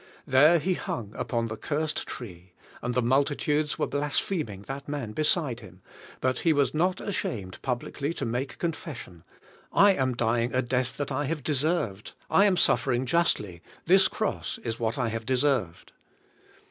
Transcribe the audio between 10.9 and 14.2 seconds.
that I have deserved; I am suffering justly; this